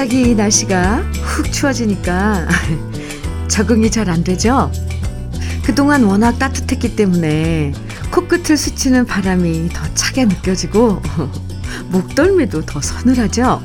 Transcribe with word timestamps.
갑자기 0.00 0.34
날씨가 0.34 0.96
훅 1.12 1.52
추워지니까 1.52 2.48
적응이 3.48 3.90
잘 3.90 4.08
안 4.08 4.24
되죠? 4.24 4.72
그동안 5.62 6.04
워낙 6.04 6.38
따뜻했기 6.38 6.96
때문에 6.96 7.74
코끝을 8.10 8.56
스치는 8.56 9.04
바람이 9.04 9.68
더 9.68 9.94
차게 9.94 10.24
느껴지고 10.24 11.02
목덜미도 11.92 12.64
더 12.64 12.80
서늘하죠? 12.80 13.62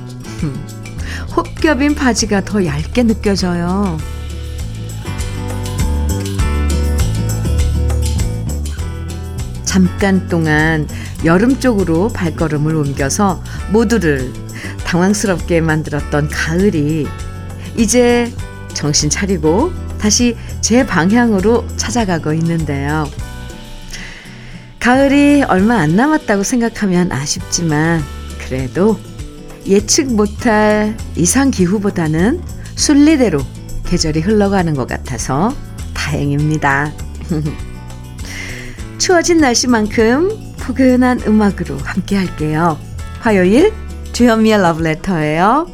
혹겹인 1.38 1.96
바지가 1.96 2.44
더 2.44 2.66
얇게 2.66 3.04
느껴져요. 3.04 3.98
잠깐 9.64 10.28
동안 10.28 10.86
여름 11.24 11.58
쪽으로 11.62 12.10
발걸음을 12.10 12.76
옮겨서 12.76 13.42
모두를 13.72 14.45
당황스럽게 14.96 15.62
만들었던 15.62 16.30
가을이 16.30 17.06
이제 17.78 18.32
정신 18.74 19.10
차리고 19.10 19.74
다시 20.00 20.38
제 20.62 20.86
방향으로 20.86 21.66
찾아가고 21.76 22.34
있는데요. 22.34 23.10
가을이 24.80 25.44
얼마 25.44 25.78
안 25.80 25.96
남았다고 25.96 26.44
생각하면 26.44 27.12
아쉽지만 27.12 28.02
그래도 28.46 29.00
예측 29.66 30.14
못할 30.14 30.96
이상 31.16 31.52
기후보다는 31.52 32.42
순리대로 32.76 33.40
계절이 33.86 34.22
흘러가는 34.22 34.74
것 34.76 34.88
같아서 34.88 35.54
다행입니다. 35.94 36.94
추워진 38.98 39.40
날씨만큼 39.40 40.56
포근한 40.60 41.22
음악으로 41.26 41.78
함께 41.80 42.16
할게요. 42.16 42.80
화요일 43.20 43.74
주현미의 44.16 44.62
러브레터예요. 44.62 45.68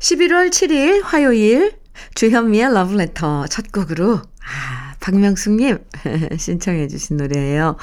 11월 0.00 0.50
7일 0.50 1.00
화요일 1.02 1.72
주현미의 2.14 2.74
러브레터 2.74 3.46
첫 3.46 3.72
곡으로 3.72 4.16
아, 4.16 4.94
박명숙님 5.00 5.78
신청해 6.36 6.88
주신 6.88 7.16
노래예요. 7.16 7.78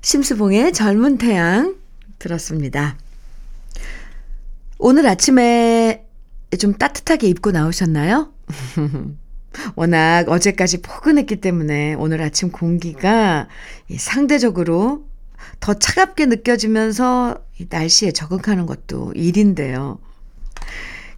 심수봉의 0.00 0.72
젊은 0.72 1.18
태양 1.18 1.76
들었습니다. 2.18 2.96
오늘 4.78 5.06
아침에 5.06 6.06
좀 6.58 6.72
따뜻하게 6.72 7.28
입고 7.28 7.50
나오셨나요? 7.50 8.32
워낙 9.76 10.30
어제까지 10.30 10.80
포근했기 10.80 11.42
때문에 11.42 11.92
오늘 11.92 12.22
아침 12.22 12.50
공기가 12.50 13.48
상대적으로 13.98 15.09
더 15.60 15.74
차갑게 15.74 16.26
느껴지면서 16.26 17.38
날씨에 17.68 18.12
적응하는 18.12 18.66
것도 18.66 19.12
일인데요. 19.14 19.98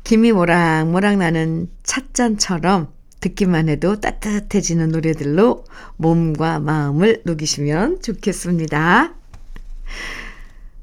김이 0.05 0.33
모락모락 0.33 1.19
나는 1.19 1.69
찻잔처럼 1.85 2.89
듣기만 3.21 3.69
해도 3.69 4.01
따뜻해지는 4.01 4.89
노래들로 4.89 5.65
몸과 5.97 6.59
마음을 6.59 7.23
녹이시면 7.25 8.03
좋겠습니다. 8.03 9.15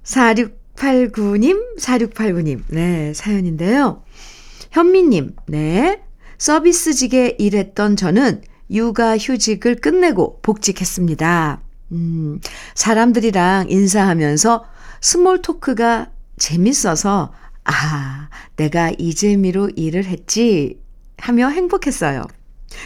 4689님, 0.03 1.77
4689님, 1.77 2.63
네, 2.69 3.13
사연인데요. 3.13 4.03
현미님, 4.71 5.35
네. 5.47 6.01
서비스직에 6.37 7.35
일했던 7.37 7.97
저는 7.97 8.41
육아 8.71 9.17
휴직을 9.17 9.75
끝내고 9.75 10.39
복직했습니다. 10.41 11.61
음, 11.91 12.39
사람들이랑 12.75 13.69
인사하면서 13.69 14.65
small 15.01 15.41
talk가 15.41 16.09
재밌어서, 16.37 17.33
아, 17.65 18.29
내가 18.55 18.91
이 18.97 19.13
재미로 19.13 19.69
일을 19.75 20.05
했지 20.05 20.79
하며 21.17 21.49
행복했어요. 21.49 22.23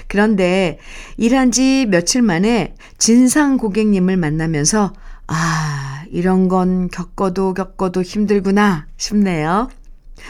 그런데 0.07 0.79
일한 1.17 1.51
지 1.51 1.85
며칠 1.89 2.21
만에 2.21 2.75
진상 2.97 3.57
고객님을 3.57 4.17
만나면서, 4.17 4.93
아, 5.27 6.05
이런 6.09 6.47
건 6.47 6.89
겪어도 6.89 7.53
겪어도 7.53 8.01
힘들구나 8.01 8.87
싶네요. 8.97 9.69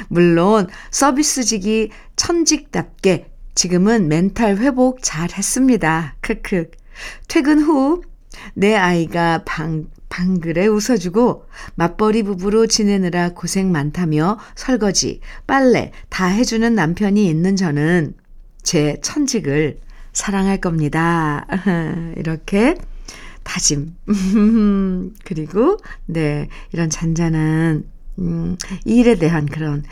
물론 0.08 0.68
서비스직이 0.92 1.90
천직답게 2.16 3.30
지금은 3.56 4.08
멘탈 4.08 4.58
회복 4.58 5.00
잘 5.02 5.30
했습니다. 5.32 6.16
크크. 6.22 6.72
퇴근 7.28 7.62
후 7.62 8.02
내 8.54 8.76
아이가 8.76 9.44
방, 9.46 9.88
방글에 10.10 10.68
웃어주고 10.68 11.46
맞벌이 11.76 12.24
부부로 12.24 12.68
지내느라 12.68 13.30
고생 13.30 13.72
많다며 13.72 14.38
설거지, 14.56 15.22
빨래 15.48 15.92
다 16.10 16.28
해주는 16.28 16.74
남편이 16.76 17.28
있는 17.28 17.56
저는 17.56 18.14
제 18.62 19.00
천직을 19.02 19.80
사랑할 20.14 20.62
겁니다. 20.62 21.48
이렇게 22.18 22.76
다짐. 23.44 23.96
그리고, 25.26 25.78
네, 26.06 26.48
이런 26.72 26.90
잔잔한 26.90 27.84
음, 28.20 28.58
일에 28.86 29.16
대한 29.16 29.48
그런, 29.48 29.84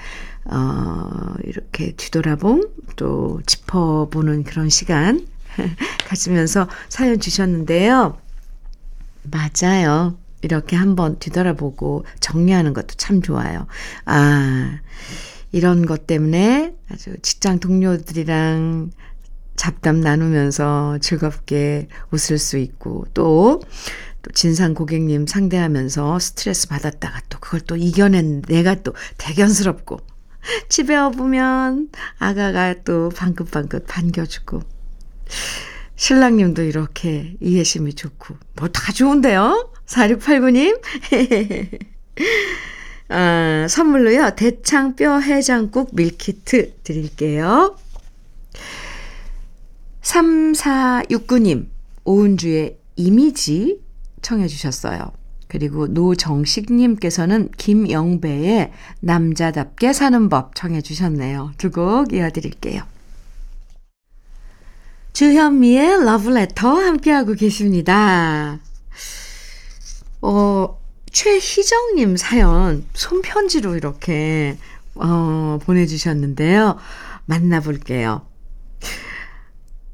어, 0.46 1.34
이렇게 1.44 1.94
뒤돌아봄, 1.94 2.70
또 2.96 3.42
짚어보는 3.46 4.44
그런 4.44 4.70
시간 4.70 5.26
가지면서 6.08 6.68
사연 6.88 7.20
주셨는데요. 7.20 8.21
맞아요. 9.24 10.18
이렇게 10.42 10.76
한번 10.76 11.20
뒤돌아보고 11.20 12.06
정리하는 12.20 12.74
것도 12.74 12.96
참 12.98 13.22
좋아요. 13.22 13.68
아, 14.06 14.80
이런 15.52 15.86
것 15.86 16.08
때문에 16.08 16.76
아주 16.90 17.16
직장 17.22 17.60
동료들이랑 17.60 18.92
잡담 19.56 20.02
나누면서 20.02 20.98
즐겁게 21.02 21.88
웃을 22.10 22.38
수 22.38 22.58
있고 22.58 23.06
또, 23.14 23.62
또 24.24 24.32
진상 24.32 24.74
고객님 24.74 25.28
상대하면서 25.28 26.20
스트레스 26.20 26.68
받았다가 26.68 27.22
또 27.30 27.40
그걸 27.40 27.60
또 27.62 27.76
이겨낸 27.76 28.42
내가 28.44 28.76
또 28.82 28.94
대견스럽고 29.18 30.00
집에 30.70 30.96
와보면 30.96 31.90
아가가 32.18 32.74
또 32.84 33.10
방긋방긋 33.10 33.86
반겨주고 33.86 34.64
신랑님도 36.02 36.64
이렇게 36.64 37.36
이해심이 37.42 37.94
좋고 37.94 38.36
뭐 38.56 38.68
다 38.70 38.92
좋은데요? 38.92 39.70
4689님 39.86 40.82
아, 43.10 43.68
선물로요 43.70 44.32
대창뼈 44.36 45.20
해장국 45.20 45.92
밀키트 45.94 46.78
드릴게요 46.84 47.76
3469님 50.02 51.68
오은주의 52.04 52.78
이미지 52.96 53.80
청해 54.24 54.48
주셨어요. 54.48 55.12
그리고 55.48 55.86
노정식님께서는 55.88 57.50
김영배의 57.58 58.72
남자답게 59.02 59.94
사는 59.94 60.30
법 60.30 60.56
청해 60.56 60.82
주셨네요. 60.82 61.52
두 61.60 61.70
곡 61.70 62.12
이어드릴게요. 62.14 62.82
주현미의 65.14 66.06
러브레터 66.06 66.70
함께하고 66.70 67.34
계십니다. 67.34 68.60
어, 70.22 70.82
최희정님 71.12 72.16
사연 72.18 72.86
손편지로 72.94 73.76
이렇게 73.76 74.58
어, 74.96 75.60
보내주셨는데요. 75.64 76.78
만나볼게요. 77.26 78.26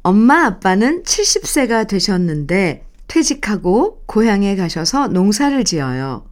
엄마 0.04 0.46
아빠는 0.46 1.04
70세가 1.04 1.88
되셨는데 1.88 2.86
퇴직하고 3.08 4.04
고향에 4.06 4.56
가셔서 4.56 5.08
농사를 5.08 5.64
지어요. 5.64 6.26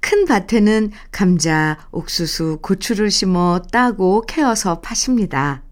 큰 0.00 0.26
밭에는 0.26 0.90
감자, 1.10 1.78
옥수수, 1.90 2.58
고추를 2.62 3.10
심어 3.10 3.60
따고 3.72 4.22
캐어서 4.22 4.80
파십니다. 4.80 5.62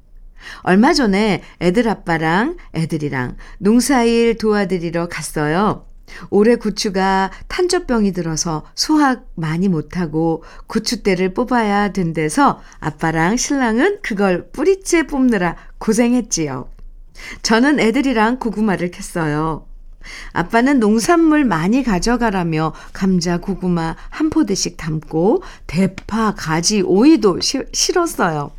얼마 0.61 0.93
전에 0.93 1.43
애들 1.61 1.89
아빠랑 1.89 2.57
애들이랑 2.75 3.37
농사일 3.59 4.37
도와드리러 4.39 5.09
갔어요. 5.09 5.87
올해 6.31 6.57
고추가 6.57 7.31
탄저병이 7.49 8.13
들어서 8.13 8.65
수확 8.75 9.27
많이 9.35 9.69
못하고 9.69 10.45
고추대를 10.67 11.35
뽑아야 11.35 11.93
된대서 11.93 12.61
아빠랑 12.81 13.37
신랑은 13.37 13.99
그걸 14.03 14.51
뿌리째 14.51 15.07
뽑느라 15.07 15.57
고생했지요. 15.79 16.69
저는 17.43 17.81
애들이랑 17.81 18.39
고구마를 18.39 18.91
캤어요. 18.91 19.65
아빠는 20.33 20.79
농산물 20.79 21.45
많이 21.45 21.83
가져가라며 21.83 22.73
감자, 22.93 23.39
고구마 23.39 23.97
한 24.09 24.31
포대씩 24.31 24.77
담고 24.77 25.43
대파, 25.67 26.35
가지, 26.37 26.83
오이도 26.83 27.41
시, 27.41 27.63
실었어요. 27.73 28.53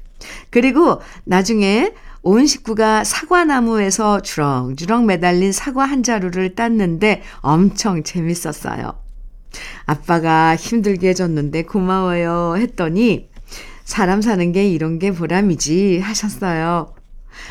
그리고 0.49 1.01
나중에 1.23 1.93
온 2.23 2.45
식구가 2.45 3.03
사과나무에서 3.03 4.21
주렁주렁 4.21 5.05
매달린 5.05 5.51
사과 5.51 5.85
한 5.85 6.03
자루를 6.03 6.55
땄는데 6.55 7.21
엄청 7.39 8.03
재밌었어요. 8.03 8.93
아빠가 9.85 10.55
힘들게 10.55 11.09
해줬는데 11.09 11.63
고마워요 11.63 12.55
했더니 12.57 13.29
사람 13.85 14.21
사는 14.21 14.51
게 14.51 14.67
이런 14.69 14.99
게 14.99 15.11
보람이지 15.11 15.99
하셨어요. 15.99 16.93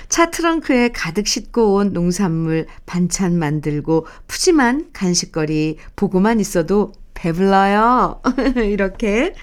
차 0.09 0.31
트렁크에 0.31 0.91
가득 0.91 1.27
싣고 1.27 1.75
온 1.77 1.93
농산물 1.93 2.67
반찬 2.85 3.39
만들고 3.39 4.07
푸짐한 4.27 4.91
간식거리 4.93 5.79
보고만 5.97 6.41
있어도 6.41 6.93
배불러요. 7.15 8.21
이렇게. 8.57 9.35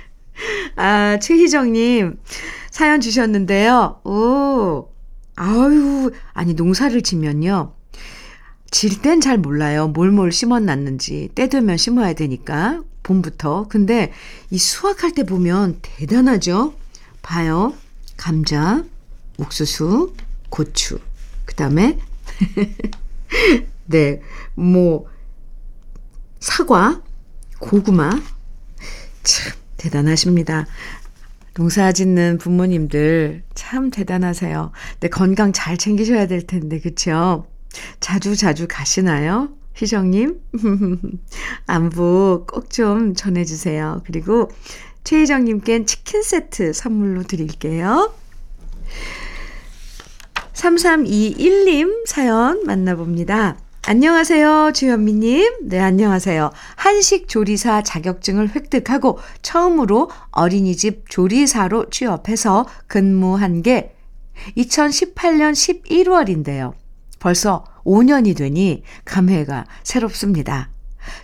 아, 0.76 1.20
최희정님 1.20 2.20
사연 2.72 3.02
주셨는데요. 3.02 4.02
오, 4.04 4.90
아유, 5.36 6.12
아니, 6.34 6.54
농사를 6.54 7.02
지면요. 7.02 7.74
질 8.72 9.02
땐 9.02 9.22
잘 9.22 9.38
몰라요. 9.38 9.88
뭘뭘 9.90 10.32
심어놨는지. 10.32 11.30
때 11.36 11.48
되면 11.48 11.78
심어야 11.78 12.14
되니까. 12.14 12.82
봄부터. 13.04 13.68
근데 13.70 14.12
이 14.50 14.58
수확할 14.58 15.12
때 15.14 15.24
보면 15.24 15.80
대단하죠? 15.82 16.74
봐요. 17.22 17.74
감자, 18.18 18.84
옥수수, 19.38 20.14
고추. 20.50 21.00
그 21.46 21.54
다음에, 21.56 22.00
네, 23.86 24.22
뭐, 24.56 25.06
사과, 26.40 27.02
고구마. 27.60 28.10
참, 29.24 29.54
대단하십니다. 29.84 30.66
농사 31.56 31.92
짓는 31.92 32.38
부모님들 32.40 33.44
참 33.54 33.92
대단하세요. 33.92 34.72
근데 34.94 35.10
건강 35.10 35.52
잘 35.54 35.78
챙기셔야 35.78 36.26
될 36.28 36.48
텐데, 36.48 36.80
그쵸? 36.80 37.46
자주 38.00 38.36
자주 38.36 38.66
가시나요? 38.68 39.50
희정님? 39.76 40.40
안부 41.68 42.46
꼭 42.50 42.70
좀 42.70 43.14
전해주세요. 43.14 44.02
그리고 44.06 44.50
최희정님께는 45.04 45.86
치킨 45.86 46.24
세트 46.24 46.74
선물로 46.74 47.24
드릴게요. 47.24 48.14
3321님 50.54 52.08
사연 52.08 52.64
만나봅니다. 52.66 53.58
안녕하세요, 53.86 54.72
주현미님. 54.74 55.68
네, 55.68 55.78
안녕하세요. 55.78 56.52
한식 56.78 57.28
조리사 57.28 57.82
자격증을 57.82 58.56
획득하고 58.56 59.20
처음으로 59.42 60.10
어린이집 60.32 61.10
조리사로 61.10 61.90
취업해서 61.90 62.66
근무한 62.88 63.62
게 63.62 63.94
2018년 64.56 65.52
11월인데요. 65.52 66.72
벌써 67.20 67.66
5년이 67.84 68.38
되니 68.38 68.84
감회가 69.04 69.66
새롭습니다. 69.84 70.70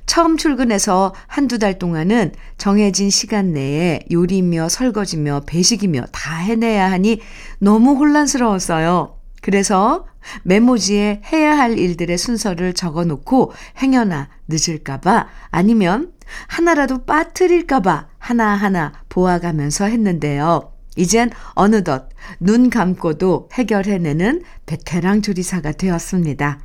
처음 0.05 0.35
출근해서 0.35 1.13
한두 1.27 1.59
달 1.59 1.79
동안은 1.79 2.33
정해진 2.57 3.09
시간 3.09 3.53
내에 3.53 4.01
요리며 4.11 4.67
설거지며 4.67 5.43
배식이며 5.45 6.07
다 6.11 6.35
해내야 6.35 6.91
하니 6.91 7.21
너무 7.59 7.93
혼란스러웠어요. 7.93 9.18
그래서 9.41 10.05
메모지에 10.43 11.21
해야 11.31 11.57
할 11.57 11.77
일들의 11.77 12.17
순서를 12.17 12.73
적어 12.73 13.05
놓고 13.05 13.53
행여나 13.81 14.29
늦을까봐 14.47 15.27
아니면 15.49 16.13
하나라도 16.47 17.05
빠뜨릴까봐 17.05 18.07
하나하나 18.17 18.93
보아가면서 19.09 19.85
했는데요. 19.85 20.73
이젠 20.95 21.29
어느덧 21.53 22.09
눈 22.39 22.69
감고도 22.69 23.49
해결해내는 23.53 24.43
베테랑 24.65 25.21
조리사가 25.21 25.73
되었습니다. 25.73 26.59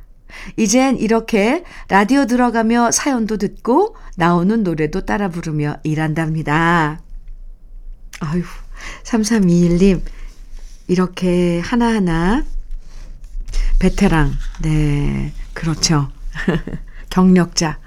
이젠 0.57 0.97
이렇게 0.97 1.63
라디오 1.87 2.25
들어가며 2.25 2.91
사연도 2.91 3.37
듣고 3.37 3.95
나오는 4.17 4.63
노래도 4.63 5.01
따라 5.01 5.29
부르며 5.29 5.77
일한답니다. 5.83 6.99
아유, 8.19 8.43
3321님, 9.03 10.01
이렇게 10.87 11.59
하나하나 11.59 12.43
베테랑, 13.79 14.31
네, 14.61 15.33
그렇죠. 15.53 16.09
경력자. 17.09 17.79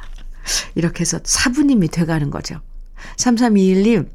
이렇게 0.74 1.00
해서 1.00 1.18
사부님이 1.22 1.88
돼가는 1.88 2.30
거죠. 2.30 2.60
3321님, 3.16 4.08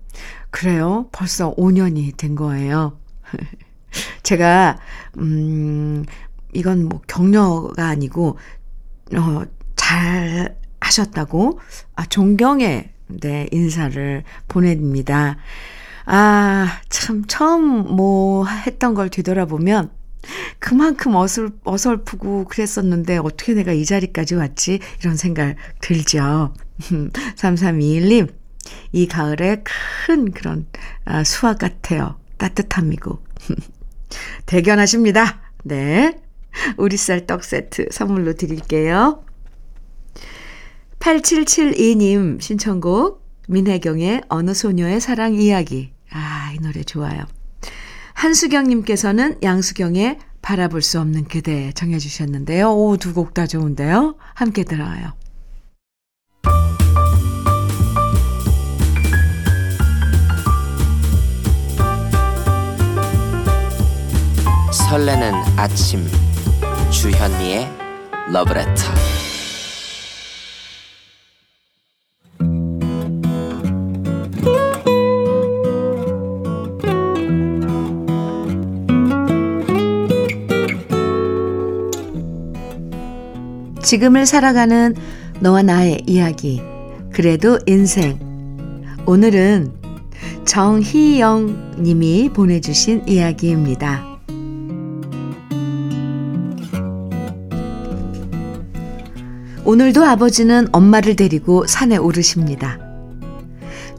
그래요. 0.50 1.08
벌써 1.12 1.54
5년이 1.56 2.18
된 2.18 2.36
거예요. 2.36 2.98
제가, 4.24 4.80
음, 5.18 6.06
이건 6.54 6.90
뭐 6.90 7.02
격려가 7.08 7.88
아니고, 7.88 8.38
어, 9.16 9.44
잘 9.76 10.58
하셨다고, 10.80 11.60
아, 11.96 12.06
존경의, 12.06 12.92
네, 13.08 13.48
인사를 13.52 14.24
보냅니다. 14.48 15.38
아, 16.06 16.80
참, 16.90 17.24
처음 17.28 17.96
뭐 17.96 18.46
했던 18.46 18.94
걸 18.94 19.10
뒤돌아보면, 19.10 19.92
그만큼 20.60 21.16
어설, 21.16 21.52
어설프고 21.64 22.46
그랬었는데 22.46 23.18
어떻게 23.18 23.54
내가 23.54 23.74
이 23.74 23.86
자리까지 23.86 24.36
왔지? 24.36 24.80
이런 25.00 25.18
생각 25.18 25.56
들죠. 25.82 26.54
3321님, 27.36 28.34
이 28.92 29.08
가을에 29.08 29.64
큰 30.06 30.32
그런 30.32 30.66
아, 31.06 31.24
수확 31.24 31.60
같아요. 31.60 32.20
따뜻함이고. 32.38 33.24
대견하십니다. 34.46 35.42
네. 35.64 36.20
우리 36.78 36.98
쌀 36.98 37.26
떡 37.26 37.44
세트 37.44 37.88
선물로 37.92 38.34
드릴게요. 38.34 39.24
8772님 41.00 42.40
신청곡 42.40 43.24
민혜경의 43.50 44.24
어느 44.30 44.54
소녀의 44.54 45.02
사랑 45.02 45.36
이야기. 45.36 45.92
아, 46.12 46.54
이 46.56 46.60
노래 46.60 46.84
좋아요. 46.84 47.26
한수경님께서는 48.24 49.40
양수경의 49.44 50.18
바라볼 50.42 50.82
수 50.82 50.98
없는 51.02 51.26
그대 51.26 51.74
정해 51.74 52.00
주셨는데요. 52.00 52.72
오, 52.72 52.96
두 52.96 53.14
곡 53.14 53.34
다 53.34 53.46
좋은데요. 53.48 54.16
함께 54.34 54.64
들어요. 54.64 55.12
설레는 64.72 65.34
아침 65.58 66.08
주현미의 66.92 67.68
러브레터 68.32 69.13
지금을 83.84 84.26
살아가는 84.26 84.96
너와 85.42 85.62
나의 85.62 86.04
이야기. 86.08 86.62
그래도 87.12 87.60
인생. 87.68 88.18
오늘은 89.06 89.74
정희영 90.46 91.76
님이 91.80 92.30
보내주신 92.34 93.04
이야기입니다. 93.08 94.06
오늘도 99.66 100.04
아버지는 100.04 100.68
엄마를 100.72 101.16
데리고 101.16 101.66
산에 101.68 101.98
오르십니다. 101.98 102.80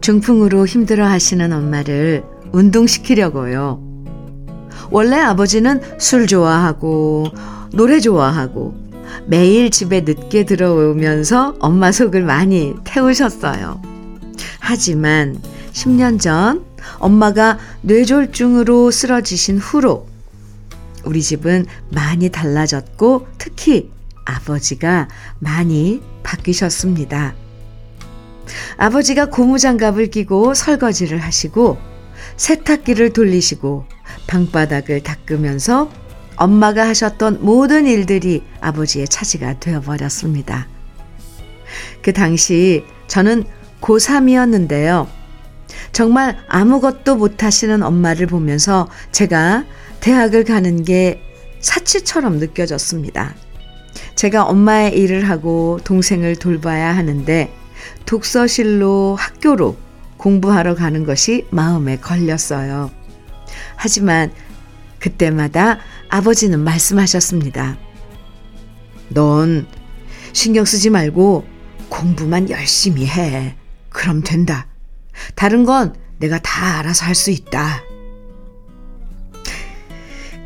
중풍으로 0.01 0.67
힘들어 0.67 1.07
하시는 1.07 1.53
엄마를 1.53 2.25
운동시키려고요. 2.53 3.83
원래 4.91 5.17
아버지는 5.19 5.81
술 5.99 6.27
좋아하고, 6.27 7.27
노래 7.73 8.01
좋아하고, 8.01 8.84
매일 9.27 9.71
집에 9.71 10.03
늦게 10.03 10.45
들어오면서 10.45 11.57
엄마 11.61 11.93
속을 11.93 12.23
많이 12.23 12.75
태우셨어요. 12.85 13.81
하지만 14.61 15.41
10년 15.73 16.21
전 16.21 16.65
엄마가 16.99 17.59
뇌졸중으로 17.83 18.91
쓰러지신 18.91 19.59
후로 19.59 20.07
우리 21.05 21.23
집은 21.23 21.67
많이 21.91 22.31
달라졌고 22.31 23.27
특히 23.39 23.91
아버지가 24.25 25.09
많이 25.39 26.01
바뀌셨습니다. 26.23 27.35
아버지가 28.77 29.27
고무장갑을 29.27 30.09
끼고 30.09 30.55
설거지를 30.55 31.19
하시고 31.19 31.79
세탁기를 32.37 33.13
돌리시고 33.13 33.87
방바닥을 34.27 35.03
닦으면서 35.03 35.91
엄마가 36.37 36.87
하셨던 36.89 37.39
모든 37.41 37.87
일들이 37.87 38.43
아버지의 38.61 39.09
차지가 39.09 39.59
되어버렸습니다. 39.61 40.69
그 42.03 42.13
당시 42.13 42.85
저는 43.07 43.45
고3이었는데요. 43.81 45.07
정말 45.93 46.39
아무것도 46.49 47.17
못하시는 47.17 47.83
엄마를 47.83 48.27
보면서 48.27 48.89
제가 49.13 49.65
대학을 50.01 50.45
가는 50.45 50.83
게 50.83 51.21
사치처럼 51.61 52.39
느껴졌습니다. 52.39 53.35
제가 54.15 54.45
엄마의 54.45 54.97
일을 54.97 55.29
하고 55.29 55.79
동생을 55.85 56.37
돌봐야 56.37 56.97
하는데 56.97 57.53
독서실로 58.07 59.17
학교로 59.19 59.77
공부하러 60.17 60.75
가는 60.75 61.05
것이 61.05 61.47
마음에 61.51 61.97
걸렸어요. 61.97 62.91
하지만 63.77 64.33
그때마다 65.05 65.81
아버지는 66.09 66.61
말씀하셨습니다. 66.61 67.77
넌 69.11 69.67
신경 70.33 70.65
쓰지 70.65 70.89
말고 70.89 71.45
공부만 71.91 72.49
열심히 72.49 73.07
해. 73.07 73.55
그럼 73.91 74.23
된다. 74.23 74.67
다른 75.35 75.67
건 75.67 75.95
내가 76.19 76.39
다 76.39 76.79
알아서 76.79 77.05
할 77.05 77.15
수 77.15 77.31
있다. 77.31 77.83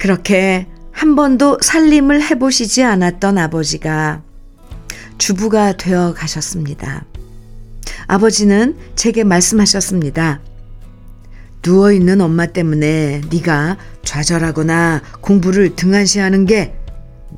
그렇게 0.01 0.67
한 0.91 1.15
번도 1.15 1.59
살림을 1.63 2.21
해보시지 2.29 2.83
않았던 2.83 3.39
아버지가 3.39 4.23
주부가 5.19 5.77
되어 5.77 6.15
가셨습니다. 6.15 7.05
아버지는 8.09 8.77
제게 8.97 9.23
말씀하셨습니다. 9.23 10.41
누워 11.69 11.93
있는 11.93 12.23
엄마 12.23 12.47
때문에 12.47 13.21
네가 13.31 13.77
좌절하거나 14.03 15.03
공부를 15.21 15.77
등한시하는 15.77 16.47
게 16.47 16.75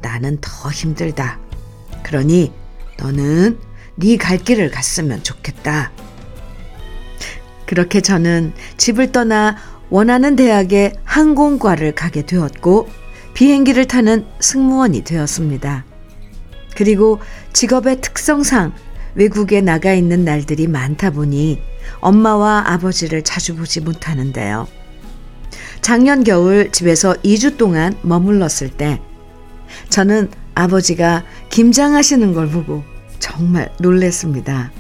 나는 0.01 0.39
더 0.41 0.71
힘들다. 0.71 1.41
그러니 2.05 2.53
너는 2.97 3.59
네 3.97 4.17
갈 4.17 4.39
길을 4.39 4.71
갔으면 4.71 5.25
좋겠다. 5.25 5.91
그렇게 7.67 8.01
저는 8.01 8.53
집을 8.77 9.11
떠나 9.11 9.57
원하는 9.89 10.37
대학의 10.37 10.93
항공과를 11.03 11.97
가게 11.97 12.25
되었고 12.25 12.89
비행기를 13.35 13.89
타는 13.89 14.27
승무원이 14.39 15.03
되었습니다. 15.03 15.85
그리고 16.77 17.19
직업의 17.53 18.01
특성상 18.01 18.75
외국에 19.21 19.61
나가 19.61 19.93
있는 19.93 20.25
날들이 20.25 20.67
많다 20.67 21.11
보니 21.11 21.61
엄마와 22.01 22.65
아버지를 22.69 23.21
자주 23.23 23.55
보지 23.55 23.83
못하는데요. 23.83 24.67
작년 25.83 26.25
겨울 26.25 26.73
집에서 26.73 27.13
2주 27.23 27.59
동안 27.59 27.95
머물렀을 28.01 28.71
때 28.71 28.99
저는 29.91 30.31
아버지가 30.55 31.25
김장하시는 31.51 32.33
걸 32.33 32.49
보고 32.49 32.83
정말 33.19 33.71
놀랬습니다. 33.79 34.73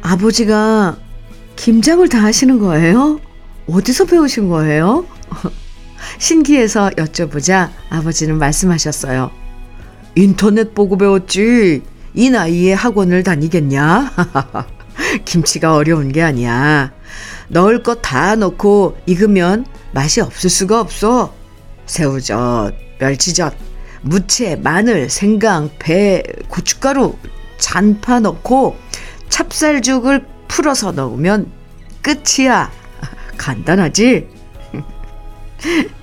아버지가 0.00 0.96
김장을 1.56 2.08
다 2.08 2.22
하시는 2.22 2.58
거예요? 2.58 3.20
어디서 3.66 4.06
배우신 4.06 4.48
거예요? 4.48 5.04
신기해서 6.18 6.88
여쭤보자 6.90 7.68
아버지는 7.90 8.38
말씀하셨어요. 8.38 9.47
인터넷 10.14 10.74
보고 10.74 10.96
배웠지. 10.96 11.82
이 12.14 12.30
나이에 12.30 12.72
학원을 12.72 13.22
다니겠냐? 13.22 14.12
김치가 15.24 15.74
어려운 15.74 16.10
게 16.10 16.22
아니야. 16.22 16.92
넣을 17.48 17.82
것 17.82 18.02
다 18.02 18.34
넣고 18.36 18.96
익으면 19.06 19.66
맛이 19.92 20.20
없을 20.20 20.50
수가 20.50 20.80
없어. 20.80 21.34
새우젓, 21.86 22.74
멸치젓, 22.98 23.54
무채, 24.02 24.56
마늘, 24.56 25.08
생강, 25.08 25.70
배, 25.78 26.22
고춧가루, 26.48 27.16
잔파 27.58 28.20
넣고 28.20 28.76
찹쌀죽을 29.28 30.26
풀어서 30.48 30.92
넣으면 30.92 31.50
끝이야. 32.02 32.70
간단하지? 33.38 34.28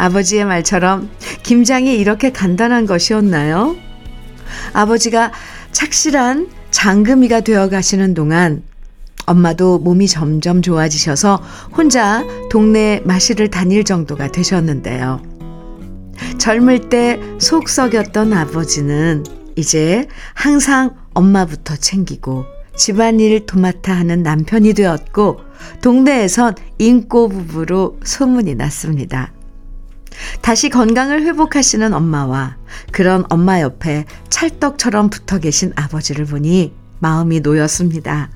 아버지의 0.00 0.46
말처럼 0.46 1.10
김장이 1.42 1.94
이렇게 1.94 2.30
간단한 2.32 2.86
것이었나요? 2.86 3.76
아버지가 4.72 5.30
착실한 5.72 6.48
장금이가 6.70 7.40
되어 7.42 7.68
가시는 7.68 8.14
동안 8.14 8.62
엄마도 9.26 9.78
몸이 9.78 10.08
점점 10.08 10.62
좋아지셔서 10.62 11.42
혼자 11.76 12.24
동네 12.50 13.00
마실을 13.04 13.48
다닐 13.48 13.84
정도가 13.84 14.32
되셨는데요. 14.32 15.22
젊을 16.38 16.88
때 16.88 17.20
속 17.38 17.68
썩였던 17.68 18.32
아버지는 18.32 19.24
이제 19.56 20.08
항상 20.34 20.96
엄마부터 21.12 21.76
챙기고 21.76 22.44
집안일 22.76 23.44
도맡아 23.46 23.92
하는 23.92 24.22
남편이 24.22 24.72
되었고 24.72 25.40
동네에선 25.82 26.54
인꼬 26.78 27.28
부부로 27.28 27.98
소문이 28.02 28.54
났습니다. 28.54 29.32
다시 30.40 30.68
건강을 30.68 31.22
회복하시는 31.22 31.92
엄마와 31.92 32.56
그런 32.92 33.24
엄마 33.30 33.60
옆에 33.60 34.04
찰떡처럼 34.28 35.10
붙어 35.10 35.38
계신 35.38 35.72
아버지를 35.76 36.24
보니 36.26 36.72
마음이 36.98 37.40
놓였습니다. 37.40 38.30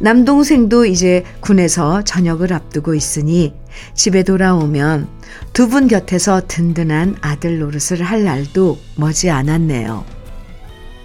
남동생도 0.00 0.86
이제 0.86 1.24
군에서 1.40 2.02
전역을 2.02 2.52
앞두고 2.52 2.94
있으니 2.94 3.54
집에 3.94 4.22
돌아오면 4.22 5.08
두 5.52 5.68
분 5.68 5.86
곁에서 5.88 6.42
든든한 6.48 7.16
아들 7.20 7.58
노릇을 7.58 8.02
할 8.02 8.24
날도 8.24 8.78
머지 8.96 9.30
않았네요. 9.30 10.04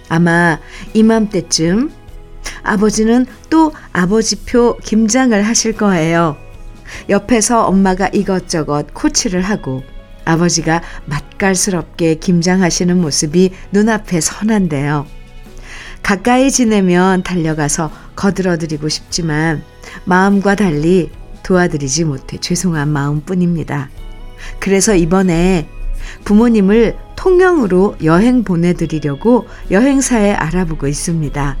아마 0.08 0.58
이맘때쯤 0.94 1.90
아버지는 2.62 3.26
또 3.50 3.72
아버지표 3.92 4.78
김장을 4.78 5.42
하실 5.46 5.74
거예요. 5.76 6.36
옆에서 7.08 7.66
엄마가 7.66 8.08
이것저것 8.12 8.86
코치를 8.94 9.42
하고 9.42 9.82
아버지가 10.24 10.82
맛깔스럽게 11.06 12.16
김장하시는 12.16 13.00
모습이 13.00 13.50
눈앞에 13.72 14.20
선한데요. 14.20 15.06
가까이 16.02 16.50
지내면 16.50 17.22
달려가서 17.22 17.90
거들어드리고 18.16 18.88
싶지만 18.88 19.62
마음과 20.04 20.54
달리 20.54 21.10
도와드리지 21.42 22.04
못해 22.04 22.38
죄송한 22.38 22.88
마음뿐입니다. 22.88 23.90
그래서 24.60 24.94
이번에 24.94 25.68
부모님을 26.24 26.96
통영으로 27.16 27.96
여행 28.02 28.44
보내드리려고 28.44 29.46
여행사에 29.70 30.32
알아보고 30.34 30.86
있습니다. 30.86 31.56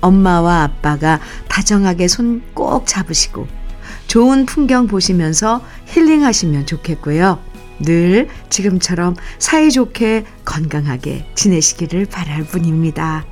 엄마와 0.00 0.62
아빠가 0.62 1.20
다정하게 1.48 2.08
손 2.08 2.42
꼭 2.54 2.86
잡으시고 2.86 3.46
좋은 4.10 4.44
풍경 4.44 4.88
보시면서 4.88 5.64
힐링하시면 5.86 6.66
좋겠고요. 6.66 7.38
늘 7.78 8.26
지금처럼 8.48 9.14
사이좋게 9.38 10.24
건강하게 10.44 11.30
지내시기를 11.36 12.06
바랄 12.06 12.42
뿐입니다. 12.42 13.24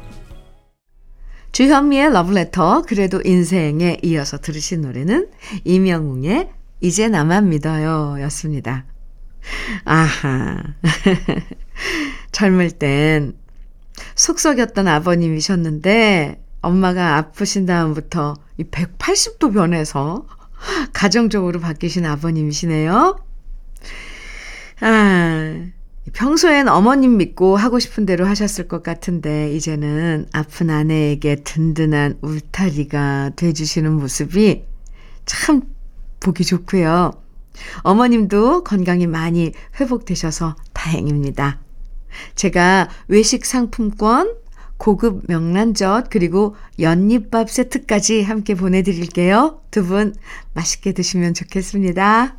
주현미의 1.51 2.13
러브레터 2.13 2.83
그래도 2.83 3.21
인생에 3.25 3.99
이어서 4.05 4.39
들으신 4.39 4.83
노래는 4.83 5.29
이명웅의 5.65 6.49
이제 6.81 7.09
나만 7.09 7.49
믿어요 7.49 8.23
였습니다. 8.23 8.85
아하 9.85 10.63
젊을 12.31 12.71
땐 12.71 13.35
속썩였던 14.15 14.87
아버님이셨는데 14.87 16.41
엄마가 16.61 17.17
아프신 17.17 17.67
다음부터 17.67 18.37
180도 18.61 19.53
변해서 19.53 20.25
가정적으로 20.93 21.61
바뀌신 21.61 22.07
아버님이시네요. 22.07 23.19
아, 24.81 25.67
평소엔 26.13 26.69
어머님 26.69 27.17
믿고 27.17 27.57
하고 27.57 27.79
싶은 27.79 28.07
대로 28.07 28.27
하셨을 28.27 28.69
것 28.69 28.83
같은데, 28.83 29.53
이제는 29.55 30.27
아픈 30.33 30.71
아내에게 30.71 31.37
든든한 31.37 32.19
울타리가 32.23 33.33
돼주시는 33.37 33.93
모습이 33.93 34.65
참 35.27 35.63
보기 36.21 36.45
좋고요. 36.45 37.13
어머님도 37.83 38.65
건강이 38.65 39.07
많이 39.07 39.53
회복되셔서 39.81 40.57
다행입니다. 40.73 41.61
제가 42.35 42.89
외식 43.09 43.45
상품권 43.45 44.35
고급 44.79 45.25
명란젓 45.27 46.09
그리고 46.09 46.57
연잎밥 46.79 47.51
세트까지 47.51 48.23
함께 48.23 48.55
보내드릴게요. 48.55 49.61
두 49.71 49.83
분 49.85 50.15
맛있게 50.55 50.93
드시면 50.93 51.35
좋겠습니다. 51.35 52.37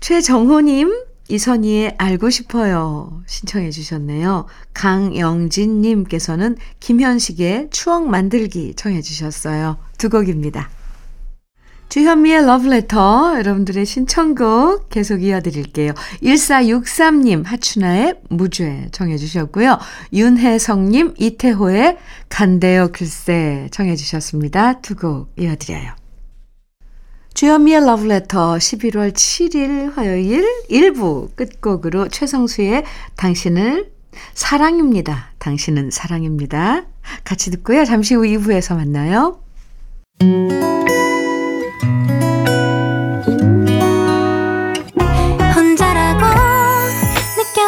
최정호님, 0.00 1.04
이선희의 1.28 1.94
알고 1.96 2.30
싶어요. 2.30 3.22
신청해 3.26 3.70
주셨네요. 3.70 4.46
강영진님께서는 4.74 6.56
김현식의 6.80 7.68
추억 7.70 8.08
만들기 8.08 8.74
청해 8.74 9.00
주셨어요. 9.00 9.78
두 9.98 10.10
곡입니다. 10.10 10.68
주현미의 11.92 12.46
러브레터 12.46 13.34
여러분들의 13.36 13.84
신청곡 13.84 14.88
계속 14.88 15.22
이어드릴게요. 15.22 15.92
1463님 16.22 17.44
하춘아의 17.44 18.14
무죄 18.30 18.88
청해 18.92 19.18
주셨고요. 19.18 19.78
윤혜성님 20.14 21.16
이태호의 21.18 21.98
간대요 22.30 22.88
글쎄 22.92 23.68
청해 23.72 23.96
주셨습니다. 23.96 24.80
두 24.80 24.94
곡 24.94 25.34
이어드려요. 25.38 25.92
주현미의 27.34 27.84
러브레터 27.84 28.54
11월 28.54 29.12
7일 29.12 29.94
화요일 29.94 30.46
1부 30.70 31.36
끝곡으로 31.36 32.08
최성수의 32.08 32.84
당신을 33.16 33.92
사랑입니다 34.32 35.32
당신은 35.38 35.90
사랑입니다. 35.90 36.86
같이 37.24 37.50
듣고요. 37.50 37.84
잠시 37.84 38.14
후 38.14 38.22
2부에서 38.22 38.76
만나요. 38.76 39.42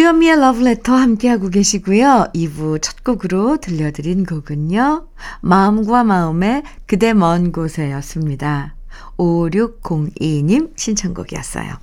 주현미의 0.00 0.38
Letter 0.38 0.98
함께하고 0.98 1.50
계시고요. 1.50 2.28
2부 2.34 2.80
첫 2.80 3.04
곡으로 3.04 3.58
들려드린 3.58 4.24
곡은요. 4.24 5.06
마음과 5.42 6.04
마음의 6.04 6.62
그대 6.86 7.12
먼 7.12 7.52
곳에 7.52 7.92
였습니다. 7.92 8.74
5602님 9.18 10.72
신청곡이었어요. 10.74 11.74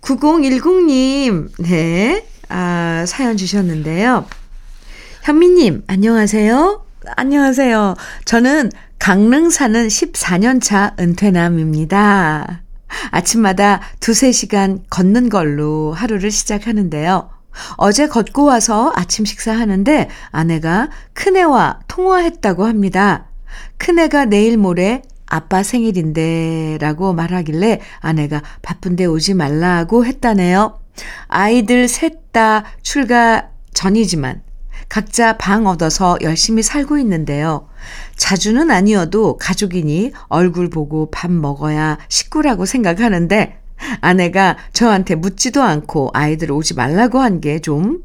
9010님, 0.00 1.62
네, 1.62 2.26
아, 2.48 3.04
사연 3.06 3.36
주셨는데요. 3.36 4.26
현미님, 5.22 5.84
안녕하세요. 5.86 6.84
안녕하세요. 7.14 7.94
저는 8.24 8.72
강릉 8.98 9.48
사는 9.50 9.86
14년차 9.86 10.98
은퇴남입니다. 10.98 12.61
아침마다 13.10 13.80
두세 14.00 14.32
시간 14.32 14.84
걷는 14.90 15.28
걸로 15.28 15.92
하루를 15.92 16.30
시작하는데요. 16.30 17.30
어제 17.76 18.08
걷고 18.08 18.44
와서 18.44 18.92
아침 18.96 19.24
식사하는데 19.24 20.08
아내가 20.30 20.88
큰애와 21.12 21.80
통화했다고 21.88 22.64
합니다. 22.64 23.26
큰애가 23.76 24.26
내일 24.26 24.56
모레 24.56 25.02
아빠 25.26 25.62
생일인데 25.62 26.78
라고 26.80 27.12
말하길래 27.12 27.80
아내가 28.00 28.42
바쁜데 28.62 29.06
오지 29.06 29.34
말라고 29.34 30.04
했다네요. 30.04 30.78
아이들 31.28 31.88
셋 31.88 32.22
다 32.32 32.64
출가 32.82 33.50
전이지만 33.74 34.42
각자 34.92 35.38
방 35.38 35.66
얻어서 35.66 36.18
열심히 36.20 36.62
살고 36.62 36.98
있는데요. 36.98 37.66
자주는 38.16 38.70
아니어도 38.70 39.38
가족이니 39.38 40.12
얼굴 40.28 40.68
보고 40.68 41.10
밥 41.10 41.30
먹어야 41.32 41.96
식구라고 42.10 42.66
생각하는데 42.66 43.58
아내가 44.02 44.58
저한테 44.74 45.14
묻지도 45.14 45.62
않고 45.62 46.10
아이들 46.12 46.52
오지 46.52 46.74
말라고 46.74 47.20
한 47.20 47.40
게 47.40 47.58
좀 47.58 48.02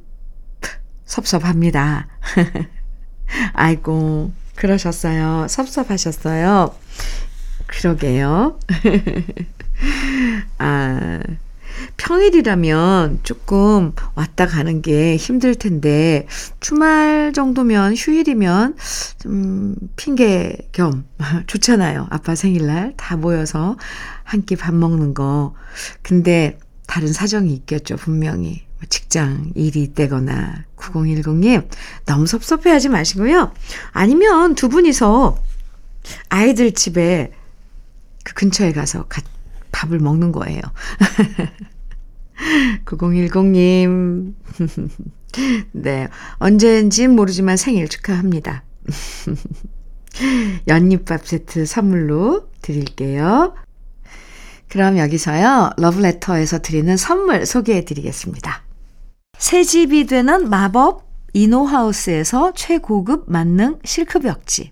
섭섭합니다. 1.06 2.08
아이고, 3.54 4.32
그러셨어요. 4.56 5.48
섭섭하셨어요. 5.50 6.74
그러게요. 7.66 8.60
아, 10.58 11.20
평일이라면 11.98 13.20
조금 13.24 13.92
왔다 14.16 14.46
가는 14.48 14.82
게 14.82 15.16
힘들 15.18 15.56
텐데, 15.56 16.28
주말 16.60 17.34
정도면, 17.34 17.96
휴일이면, 17.96 18.76
좀, 19.20 19.76
핑계 19.96 20.58
겸, 20.72 21.06
좋잖아요. 21.48 22.08
아빠 22.10 22.36
생일날 22.36 22.94
다 22.98 23.16
모여서 23.18 23.78
한 24.24 24.42
끼 24.46 24.56
밥 24.56 24.74
먹는 24.76 25.14
거. 25.14 25.54
근데, 26.02 26.58
다른 26.88 27.12
사정이 27.12 27.54
있겠죠, 27.54 27.96
분명히. 27.98 28.66
직장 28.90 29.52
일이 29.56 29.82
있다거나, 29.84 30.66
9010님, 30.78 31.68
너무 32.06 32.28
섭섭해 32.28 32.70
하지 32.70 32.90
마시고요. 32.90 33.52
아니면 33.92 34.56
두 34.56 34.70
분이서 34.70 35.38
아이들 36.30 36.72
집에 36.72 37.32
그 38.24 38.34
근처에 38.36 38.72
가서 38.74 39.06
가, 39.10 39.22
밥을 39.78 40.00
먹는 40.00 40.32
거예요. 40.32 40.62
9010님. 42.86 44.34
네. 45.72 46.08
언제인지 46.38 47.08
모르지만 47.08 47.58
생일 47.58 47.88
축하합니다. 47.88 48.64
연잎밥 50.68 51.28
세트 51.28 51.68
선물로 51.68 52.50
드릴게요. 52.62 53.54
그럼 54.68 54.98
여기서요, 54.98 55.72
러브레터에서 55.78 56.60
드리는 56.60 56.98
선물 56.98 57.46
소개해 57.46 57.86
드리겠습니다. 57.86 58.64
새 59.38 59.64
집이 59.64 60.08
되는 60.08 60.50
마법 60.50 61.06
이노하우스에서 61.34 62.54
최고급 62.54 63.26
만능 63.28 63.78
실크벽지. 63.86 64.72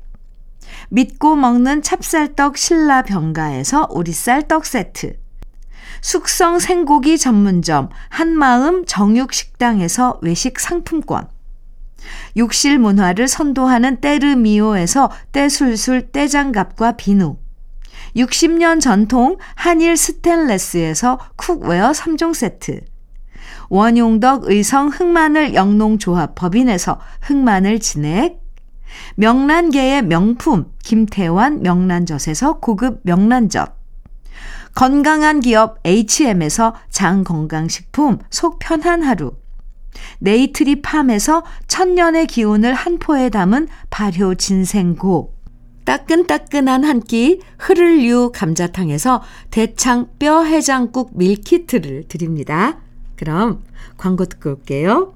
믿고 0.89 1.35
먹는 1.35 1.81
찹쌀떡 1.81 2.57
신라 2.57 3.03
병가에서 3.03 3.87
오리쌀 3.89 4.47
떡 4.47 4.65
세트. 4.65 5.17
숙성 6.01 6.59
생고기 6.59 7.17
전문점 7.17 7.89
한마음 8.09 8.85
정육식당에서 8.85 10.19
외식 10.21 10.59
상품권. 10.59 11.27
욕실 12.37 12.79
문화를 12.79 13.27
선도하는 13.27 13.97
때르미오에서 14.01 15.11
때술술 15.31 16.11
때장갑과 16.11 16.93
비누. 16.93 17.37
60년 18.15 18.81
전통 18.81 19.37
한일 19.55 19.95
스텐레스에서 19.95 21.19
cookware 21.37 21.91
3종 21.91 22.33
세트. 22.33 22.81
원용덕 23.69 24.45
의성 24.45 24.89
흑마늘 24.89 25.53
영농조합 25.53 26.35
법인에서 26.35 26.99
흑마늘 27.21 27.79
진액. 27.79 28.40
명란계의 29.15 30.03
명품 30.03 30.71
김태환 30.83 31.61
명란젓에서 31.61 32.59
고급 32.59 33.01
명란젓. 33.03 33.75
건강한 34.73 35.41
기업 35.41 35.79
H&M에서 35.85 36.75
장건강식품 36.89 38.19
속 38.29 38.59
편한 38.59 39.03
하루. 39.03 39.33
네이트리 40.19 40.81
팜에서 40.81 41.43
천년의 41.67 42.27
기운을 42.27 42.73
한 42.73 42.97
포에 42.97 43.29
담은 43.29 43.67
발효 43.89 44.35
진생고. 44.35 45.35
따끈따끈한 45.83 46.83
한 46.83 47.01
끼 47.01 47.41
흐를유 47.57 48.31
감자탕에서 48.33 49.23
대창 49.49 50.07
뼈 50.19 50.43
해장국 50.43 51.17
밀키트를 51.17 52.05
드립니다. 52.07 52.79
그럼 53.15 53.63
광고 53.97 54.25
듣고 54.25 54.51
올게요. 54.51 55.13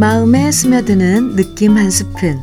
마음에 0.00 0.50
스며드는 0.50 1.36
느낌 1.36 1.76
한 1.76 1.90
스푼. 1.90 2.40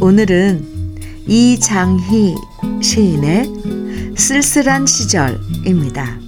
오늘은 0.00 0.96
이장희 1.26 2.34
시인의 2.82 3.52
쓸쓸한 4.16 4.86
시절입니다. 4.86 6.18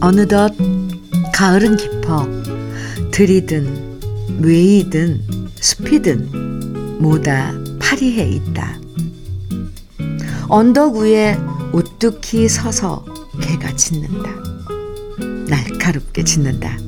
어느덧 0.00 0.54
가을은 1.34 1.76
깊어 1.76 2.26
들이든 3.10 4.00
외이든 4.40 5.20
숲이든 5.56 7.02
모다 7.02 7.52
파리해 7.78 8.30
있다. 8.30 8.78
언덕 10.48 10.96
위에 10.96 11.36
우뚝히 11.74 12.48
서서 12.48 13.04
개가 13.40 13.74
짖는다. 13.74 14.30
날카롭게 15.48 16.22
짖는다. 16.22 16.78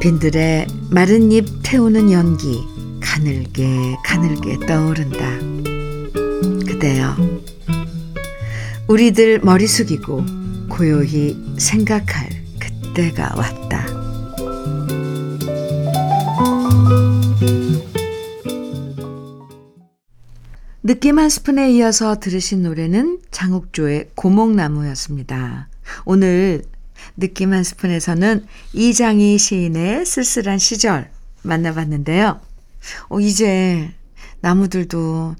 빈들에 0.00 0.66
마른 0.90 1.30
잎 1.30 1.46
태우는 1.62 2.10
연기 2.10 2.60
가늘게 3.00 3.96
가늘게 4.04 4.58
떠오른다. 4.66 5.38
그대여 6.66 7.16
우리들 8.88 9.38
머리 9.44 9.68
숙이고 9.68 10.24
고요히 10.68 11.36
생각할 11.56 12.30
그때가 12.58 13.34
왔다. 13.36 13.99
느낌 20.90 21.20
한 21.20 21.28
스푼에 21.28 21.70
이어서 21.70 22.18
들으신 22.18 22.64
노래는 22.64 23.20
장욱조의 23.30 24.10
고목나무였습니다. 24.16 25.68
오늘 26.04 26.64
느낌 27.16 27.52
한 27.52 27.62
스푼에서는 27.62 28.44
이장희 28.72 29.38
시인의 29.38 30.04
쓸쓸한 30.04 30.58
시절 30.58 31.08
만나봤는데요. 31.44 32.40
어, 33.08 33.20
이제 33.20 33.92
나무들도 34.40 35.36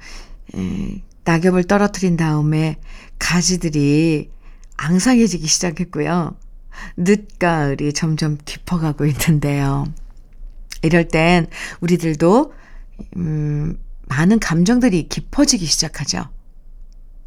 에, 0.55 1.03
낙엽을 1.25 1.65
떨어뜨린 1.65 2.17
다음에 2.17 2.77
가지들이 3.19 4.31
앙상해지기 4.77 5.49
시작했고요. 5.49 6.37
늦가을이 6.97 7.93
점점 7.93 8.39
깊어가고 8.45 9.05
있는데요. 9.05 9.93
이럴 10.83 11.09
땐 11.09 11.49
우리들도 11.81 12.55
음, 13.17 13.77
많은 14.11 14.41
감정들이 14.41 15.09
깊어지기 15.09 15.65
시작하죠. 15.67 16.29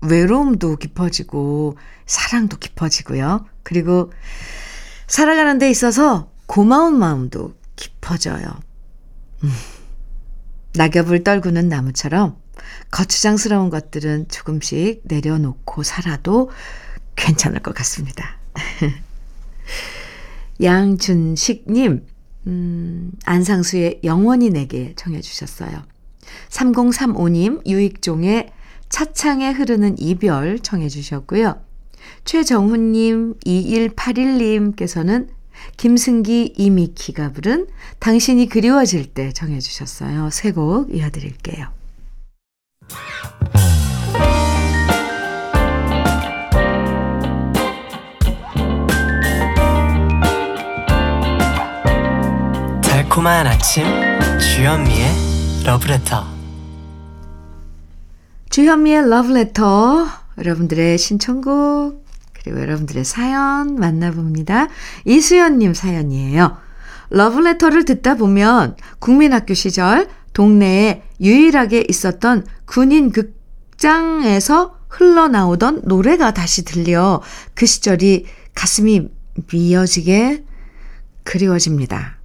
외로움도 0.01 0.75
깊어지고 0.75 1.77
사랑도 2.05 2.57
깊어지고요. 2.57 3.45
그리고 3.63 4.11
살아가는 5.07 5.57
데 5.57 5.69
있어서 5.69 6.29
고마운 6.45 6.99
마음도 6.99 7.55
깊어져요. 7.77 8.45
음. 9.43 9.51
낙엽을 10.75 11.23
떨구는 11.23 11.69
나무처럼 11.69 12.35
거추장스러운 12.91 13.69
것들은 13.69 14.27
조금씩 14.27 15.03
내려놓고 15.05 15.83
살아도 15.83 16.51
괜찮을 17.15 17.59
것 17.61 17.73
같습니다. 17.75 18.37
양준식님, 20.61 22.05
음, 22.47 23.11
안상수의 23.23 24.01
영원히 24.03 24.49
내게 24.49 24.93
정해주셨어요. 24.95 25.92
3035님, 26.49 27.65
유익종의 27.67 28.49
차창에 28.89 29.51
흐르는 29.51 29.95
이별 29.99 30.59
청해 30.59 30.89
주셨고요. 30.89 31.61
최정훈님, 32.25 33.35
2181님께서는 33.45 35.29
김승기, 35.77 36.53
이미키가 36.57 37.31
부른 37.31 37.67
당신이 37.99 38.49
그리워질 38.49 39.13
때 39.13 39.31
정해 39.31 39.59
주셨어요. 39.59 40.29
세 40.31 40.51
곡 40.51 40.93
이어드릴게요. 40.93 41.67
달콤한 52.81 53.47
아침 53.47 53.83
주현미의 54.39 55.32
러브레터 55.65 56.25
주현미의 58.49 59.09
러브레터 59.09 60.05
여러분들의 60.37 60.97
신청곡 60.97 62.05
그리고 62.33 62.59
여러분들의 62.59 63.05
사연 63.05 63.75
만나봅니다. 63.75 64.67
이수연님 65.05 65.73
사연이에요. 65.73 66.57
러브레터를 67.11 67.85
듣다 67.85 68.15
보면 68.15 68.75
국민학교 68.99 69.53
시절 69.53 70.09
동네에 70.33 71.03
유일하게 71.21 71.85
있었던 71.87 72.45
군인 72.65 73.13
극장에서 73.13 74.79
흘러나오던 74.89 75.83
노래가 75.85 76.33
다시 76.33 76.65
들려 76.65 77.21
그 77.53 77.65
시절이 77.65 78.25
가슴이 78.53 79.07
미어지게 79.49 80.43
그리워집니다. 81.23 82.22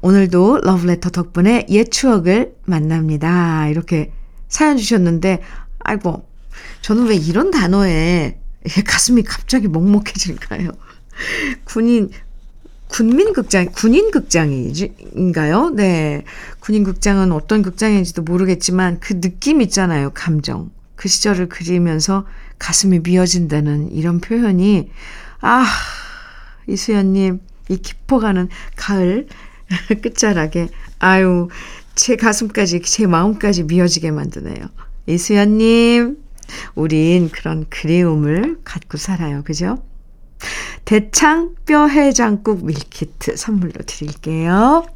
오늘도 0.00 0.60
러브레터 0.62 1.10
덕분에 1.10 1.66
옛 1.70 1.90
추억을 1.90 2.54
만납니다. 2.64 3.68
이렇게 3.68 4.12
사연 4.48 4.76
주셨는데, 4.76 5.42
아이고, 5.80 6.26
저는 6.82 7.06
왜 7.06 7.16
이런 7.16 7.50
단어에 7.50 8.38
가슴이 8.86 9.22
갑자기 9.22 9.68
먹먹해질까요? 9.68 10.70
군인, 11.64 12.10
군민극장, 12.88 13.72
군인극장인가요? 13.72 15.70
네. 15.70 16.24
군인극장은 16.60 17.32
어떤 17.32 17.62
극장인지도 17.62 18.22
모르겠지만 18.22 19.00
그 19.00 19.20
느낌 19.20 19.62
있잖아요. 19.62 20.10
감정. 20.10 20.70
그 20.94 21.08
시절을 21.08 21.48
그리면서 21.48 22.26
가슴이 22.58 23.00
미어진다는 23.00 23.90
이런 23.92 24.20
표현이, 24.20 24.90
아, 25.40 25.66
이수연님, 26.68 27.40
이 27.70 27.76
깊어가는 27.76 28.48
가을 28.76 29.26
끝자락에, 30.02 30.68
아유, 30.98 31.48
제 31.94 32.16
가슴까지, 32.16 32.82
제 32.82 33.06
마음까지 33.06 33.64
미어지게 33.64 34.10
만드네요. 34.10 34.68
이수연님, 35.06 36.18
우린 36.74 37.30
그런 37.30 37.66
그리움을 37.68 38.60
갖고 38.64 38.98
살아요. 38.98 39.42
그죠? 39.44 39.82
대창 40.84 41.54
뼈 41.64 41.86
해장국 41.86 42.64
밀키트 42.64 43.36
선물로 43.36 43.72
드릴게요. 43.86 44.86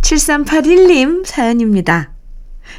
7381님 0.00 1.26
사연입니다. 1.26 2.12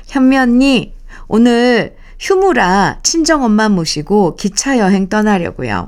현미 0.08 0.38
언니, 0.38 0.94
오늘 1.28 1.96
휴무라 2.20 3.00
친정엄마 3.04 3.70
모시고 3.70 4.36
기차 4.36 4.78
여행 4.78 5.08
떠나려고요. 5.08 5.86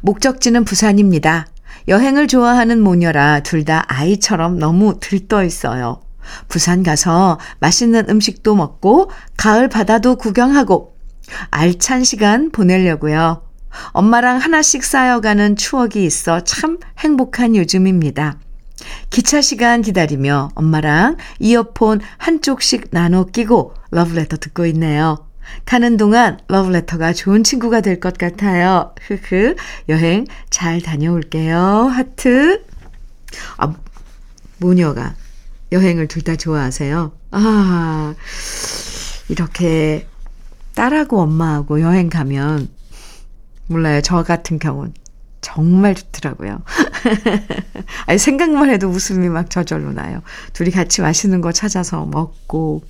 목적지는 0.00 0.64
부산입니다. 0.64 1.46
여행을 1.88 2.28
좋아하는 2.28 2.80
모녀라 2.80 3.40
둘 3.40 3.64
다 3.64 3.84
아이처럼 3.88 4.58
너무 4.58 4.98
들떠 5.00 5.44
있어요. 5.44 6.00
부산 6.48 6.82
가서 6.82 7.38
맛있는 7.60 8.08
음식도 8.10 8.54
먹고 8.54 9.10
가을 9.36 9.68
바다도 9.68 10.16
구경하고 10.16 10.96
알찬 11.50 12.04
시간 12.04 12.50
보내려고요. 12.50 13.42
엄마랑 13.92 14.38
하나씩 14.38 14.84
쌓여가는 14.84 15.56
추억이 15.56 16.04
있어 16.04 16.40
참 16.40 16.78
행복한 16.98 17.56
요즘입니다. 17.56 18.38
기차 19.08 19.40
시간 19.40 19.80
기다리며 19.82 20.50
엄마랑 20.54 21.16
이어폰 21.38 22.00
한쪽씩 22.18 22.88
나눠 22.90 23.24
끼고 23.24 23.74
러브레터 23.90 24.36
듣고 24.36 24.66
있네요. 24.66 25.23
가는 25.64 25.96
동안 25.96 26.38
러브레터가 26.48 27.12
좋은 27.12 27.44
친구가 27.44 27.80
될 27.80 28.00
것 28.00 28.16
같아요. 28.18 28.94
흐흐. 29.06 29.56
여행 29.88 30.26
잘 30.50 30.80
다녀올게요. 30.80 31.58
하트. 31.58 32.64
아, 33.58 33.74
모녀가 34.58 35.14
여행을 35.72 36.08
둘 36.08 36.22
다 36.22 36.36
좋아하세요. 36.36 37.12
아, 37.32 38.14
이렇게 39.28 40.06
딸하고 40.74 41.20
엄마하고 41.20 41.80
여행 41.80 42.08
가면, 42.08 42.68
몰라요. 43.66 44.00
저 44.02 44.22
같은 44.22 44.58
경우는 44.58 44.92
정말 45.40 45.94
좋더라고요. 45.94 46.62
아니, 48.06 48.18
생각만 48.18 48.70
해도 48.70 48.88
웃음이 48.88 49.28
막 49.28 49.50
저절로 49.50 49.92
나요. 49.92 50.22
둘이 50.52 50.70
같이 50.70 51.00
맛있는 51.02 51.40
거 51.40 51.52
찾아서 51.52 52.04
먹고, 52.06 52.82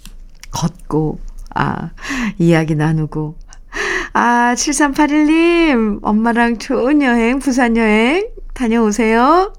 걷고, 0.51 1.21
아, 1.55 1.91
이야기 2.39 2.75
나누고. 2.75 3.37
아, 4.13 4.55
7381님, 4.57 6.01
엄마랑 6.03 6.59
좋은 6.59 7.03
여행, 7.03 7.39
부산 7.39 7.77
여행 7.77 8.29
다녀오세요. 8.53 9.53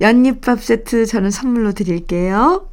연잎밥 0.00 0.62
세트 0.62 1.06
저는 1.06 1.30
선물로 1.30 1.72
드릴게요. 1.72 2.68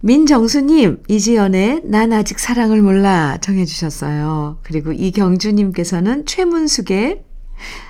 민정수님, 0.00 1.02
이지연의 1.08 1.82
난 1.84 2.12
아직 2.12 2.38
사랑을 2.38 2.82
몰라 2.82 3.38
정해주셨어요. 3.40 4.58
그리고 4.62 4.92
이경주님께서는 4.92 6.24
최문숙의 6.24 7.24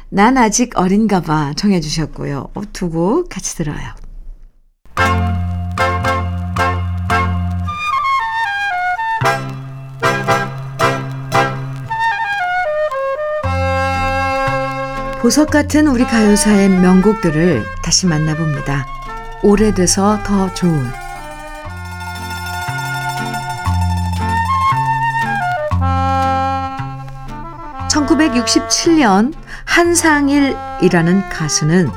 난 0.08 0.38
아직 0.38 0.78
어린가 0.78 1.20
봐 1.20 1.52
정해주셨고요. 1.54 2.50
어, 2.54 2.62
두곡 2.72 3.28
같이 3.28 3.56
들어요. 3.56 3.94
보석 15.20 15.50
같은 15.50 15.88
우리 15.88 16.04
가요사의 16.04 16.68
명곡들을 16.68 17.64
다시 17.82 18.06
만나봅니다. 18.06 18.86
오래돼서 19.42 20.22
더 20.22 20.54
좋은 20.54 20.88
1967년 27.90 29.34
한상일이라는 29.64 31.28
가수는 31.30 31.90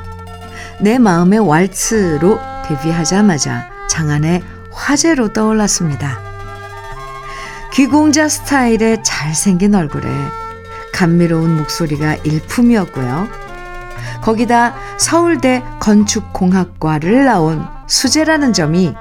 내 0.80 0.98
마음의 0.98 1.38
왈츠로 1.48 2.40
데뷔하자마자 2.66 3.68
장안의 3.88 4.42
화제로 4.72 5.32
떠올랐습니다. 5.32 6.18
귀공자 7.72 8.28
스타일의 8.28 9.04
잘생긴 9.04 9.76
얼굴에 9.76 10.41
감미로운 10.92 11.56
목소리가 11.56 12.16
일품이었고요. 12.16 13.28
거기다 14.22 14.74
서울대 14.98 15.62
건축공학과를 15.80 17.24
나온 17.24 17.66
수재라는 17.86 18.52
점이 18.52 18.94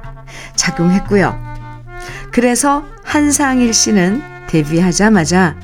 작용했고요. 0.55 1.37
그래서 2.31 2.83
한상일 3.03 3.73
씨는 3.73 4.21
데뷔하자마자 4.47 5.55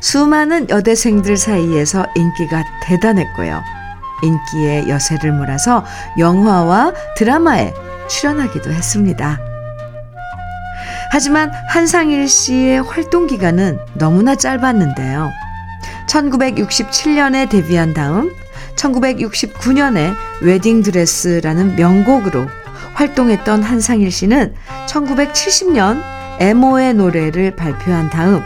수많은 0.00 0.68
여대생들 0.70 1.36
사이에서 1.36 2.06
인기가 2.16 2.64
대단했고요. 2.82 3.62
인기의 4.22 4.88
여세를 4.88 5.32
몰아서 5.32 5.84
영화와 6.18 6.92
드라마에 7.16 7.72
출연하기도 8.08 8.72
했습니다. 8.72 9.38
하지만 11.10 11.52
한상일 11.68 12.28
씨의 12.28 12.82
활동 12.82 13.26
기간은 13.26 13.78
너무나 13.94 14.34
짧았는데요. 14.34 15.30
1967년에 16.14 17.48
데뷔한 17.48 17.92
다음 17.92 18.32
1969년에 18.76 20.14
웨딩드레스라는 20.42 21.74
명곡으로 21.76 22.46
활동했던 22.94 23.62
한상일 23.62 24.12
씨는 24.12 24.54
1970년 24.86 26.00
에모의 26.38 26.94
노래를 26.94 27.56
발표한 27.56 28.10
다음 28.10 28.42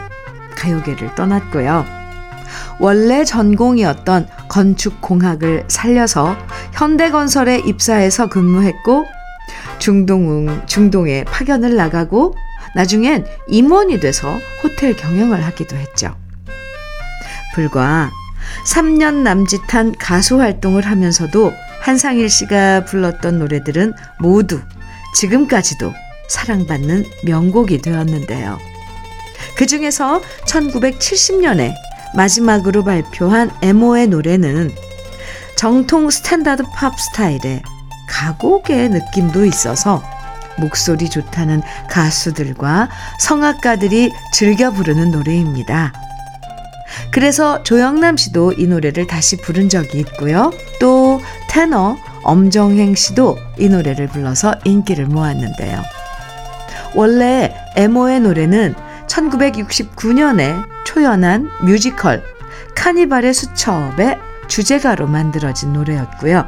가요계를 0.55 1.13
떠났고요. 1.15 1.85
원래 2.79 3.23
전공이었던 3.23 4.27
건축공학을 4.47 5.65
살려서 5.67 6.35
현대건설에 6.73 7.59
입사해서 7.59 8.27
근무했고 8.29 9.05
중동, 9.77 10.65
중동에 10.65 11.23
파견을 11.25 11.75
나가고 11.75 12.35
나중엔 12.75 13.25
임원이 13.47 13.99
돼서 13.99 14.35
호텔 14.63 14.95
경영을 14.95 15.43
하기도 15.45 15.75
했죠. 15.75 16.15
불과 17.59 18.09
3년 18.65 19.15
남짓한 19.15 19.95
가수 19.99 20.39
활동을 20.39 20.85
하면서도 20.85 21.51
한상일 21.81 22.29
씨가 22.29 22.85
불렀던 22.85 23.37
노래들은 23.37 23.93
모두 24.17 24.61
지금까지도 25.13 25.93
사랑받는 26.29 27.03
명곡이 27.25 27.81
되었는데요. 27.81 28.57
그 29.57 29.65
중에서 29.65 30.21
1970년에 30.47 31.73
마지막으로 32.15 32.85
발표한 32.85 33.51
애모의 33.61 34.07
노래는 34.07 34.71
정통 35.57 36.09
스탠다드 36.09 36.63
팝 36.73 36.97
스타일의 36.97 37.61
가곡의 38.07 38.87
느낌도 38.87 39.43
있어서 39.43 40.01
목소리 40.57 41.09
좋다는 41.09 41.61
가수들과 41.89 42.87
성악가들이 43.19 44.13
즐겨 44.31 44.71
부르는 44.71 45.11
노래입니다. 45.11 45.91
그래서 47.11 47.63
조영남 47.63 48.17
씨도 48.17 48.53
이 48.53 48.67
노래를 48.67 49.07
다시 49.07 49.37
부른 49.37 49.69
적이 49.69 49.99
있고요. 49.99 50.51
또 50.79 51.21
테너 51.49 51.97
엄정행 52.23 52.95
씨도 52.95 53.37
이 53.57 53.69
노래를 53.69 54.07
불러서 54.07 54.55
인기를 54.63 55.05
모았는데요. 55.05 55.81
원래 56.95 57.55
에모의 57.75 58.21
노래는 58.21 58.75
1969년에 59.07 60.63
초연한 60.85 61.49
뮤지컬 61.61 62.23
카니발의 62.75 63.33
수첩의 63.33 64.17
주제가로 64.47 65.07
만들어진 65.07 65.73
노래였고요. 65.73 66.45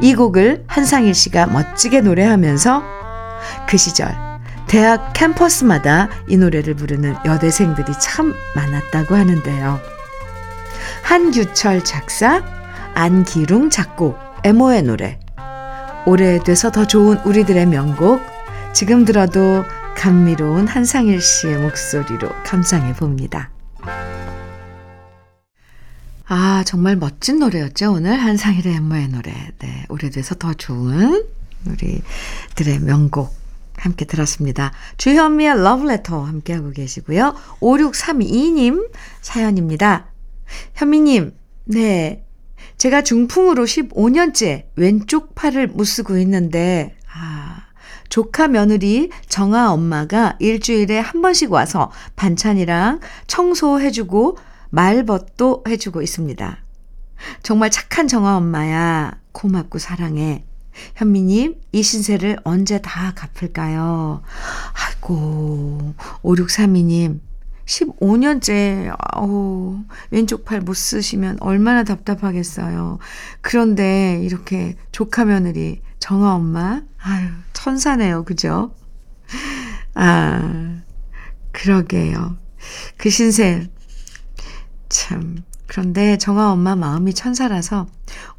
이 0.00 0.14
곡을 0.14 0.64
한상일 0.66 1.14
씨가 1.14 1.46
멋지게 1.46 2.02
노래하면서 2.02 2.82
그 3.68 3.76
시절 3.76 4.25
대학 4.68 5.12
캠퍼스마다 5.12 6.08
이 6.28 6.36
노래를 6.36 6.74
부르는 6.74 7.14
여대생들이 7.24 7.92
참 8.00 8.34
많았다고 8.54 9.14
하는데요. 9.14 9.80
한규철 11.02 11.84
작사, 11.84 12.42
안기룽 12.94 13.70
작곡, 13.70 14.18
에모의 14.44 14.82
노래. 14.82 15.20
오래돼서 16.04 16.70
더 16.70 16.86
좋은 16.86 17.18
우리들의 17.18 17.66
명곡. 17.66 18.20
지금 18.72 19.04
들어도 19.04 19.64
감미로운 19.96 20.66
한상일 20.66 21.20
씨의 21.20 21.58
목소리로 21.58 22.28
감상해 22.44 22.92
봅니다. 22.94 23.50
아, 26.28 26.64
정말 26.66 26.96
멋진 26.96 27.38
노래였죠. 27.38 27.92
오늘 27.92 28.18
한상일의 28.18 28.74
엠마의 28.74 29.08
노래. 29.08 29.32
네, 29.60 29.84
오래돼서 29.88 30.34
더 30.34 30.52
좋은 30.54 31.24
우리들의 31.66 32.80
명곡 32.80 33.45
함께 33.78 34.04
들었습니다. 34.04 34.72
주현미의 34.96 35.62
러브레터 35.62 36.22
함께하고 36.22 36.70
계시고요. 36.70 37.34
5632님 37.60 38.90
사연입니다. 39.20 40.06
현미님, 40.74 41.34
네. 41.64 42.24
제가 42.78 43.02
중풍으로 43.02 43.64
15년째 43.64 44.66
왼쪽 44.76 45.34
팔을 45.34 45.68
못 45.68 45.84
쓰고 45.84 46.18
있는데, 46.18 46.96
아, 47.12 47.66
조카 48.08 48.48
며느리 48.48 49.10
정아 49.28 49.72
엄마가 49.72 50.36
일주일에 50.38 50.98
한 50.98 51.22
번씩 51.22 51.52
와서 51.52 51.90
반찬이랑 52.16 53.00
청소해주고 53.26 54.38
말벗도 54.70 55.64
해주고 55.68 56.02
있습니다. 56.02 56.58
정말 57.42 57.70
착한 57.70 58.08
정아 58.08 58.36
엄마야. 58.36 59.18
고맙고 59.32 59.78
사랑해. 59.78 60.44
현미님, 60.94 61.60
이 61.72 61.82
신세를 61.82 62.38
언제 62.44 62.80
다 62.80 63.12
갚을까요? 63.14 64.22
아이고, 64.74 65.94
5632님, 66.22 67.20
15년째, 67.66 68.94
아우, 68.98 69.78
왼쪽 70.10 70.44
팔 70.44 70.60
못 70.60 70.74
쓰시면 70.74 71.38
얼마나 71.40 71.84
답답하겠어요. 71.84 72.98
그런데 73.40 74.20
이렇게 74.22 74.76
조카 74.92 75.24
며느리, 75.24 75.80
정아 75.98 76.34
엄마, 76.34 76.82
아유, 76.98 77.28
천사네요. 77.52 78.24
그죠? 78.24 78.74
아, 79.94 80.80
그러게요. 81.52 82.36
그 82.96 83.10
신세, 83.10 83.68
참. 84.88 85.42
그런데 85.66 86.16
정아 86.16 86.52
엄마 86.52 86.76
마음이 86.76 87.12
천사라서 87.12 87.88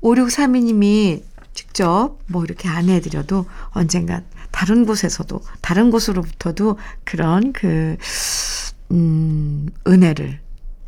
5632님이 0.02 1.24
직접 1.58 2.20
뭐 2.28 2.44
이렇게 2.44 2.70
안 2.70 2.88
해드려도 2.88 3.48
언젠가 3.70 4.22
다른 4.52 4.86
곳에서도, 4.86 5.42
다른 5.62 5.90
곳으로부터도 5.90 6.78
그런 7.04 7.52
그, 7.52 7.98
음, 8.92 9.68
은혜를, 9.88 10.40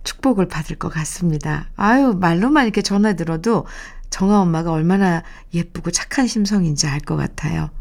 축복을 0.03 0.47
받을 0.47 0.75
것 0.77 0.89
같습니다. 0.89 1.69
아유, 1.75 2.13
말로만 2.19 2.65
이렇게 2.65 2.83
전화 2.83 3.13
들어도 3.13 3.65
정아 4.11 4.39
엄마가 4.41 4.71
얼마나 4.71 5.23
예쁘고 5.55 5.89
착한 5.89 6.27
심성인지 6.27 6.85
알 6.85 6.99
것 6.99 7.15
같아요. 7.17 7.71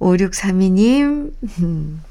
5632님, 0.00 1.32
음, 1.60 2.02